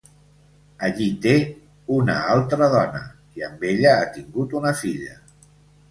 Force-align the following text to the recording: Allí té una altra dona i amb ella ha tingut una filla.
Allí 0.87 1.09
té 1.25 1.35
una 1.97 2.17
altra 2.37 2.71
dona 2.73 3.05
i 3.39 3.47
amb 3.53 3.69
ella 3.77 3.97
ha 3.99 4.11
tingut 4.21 4.61
una 4.63 4.77
filla. 4.85 5.25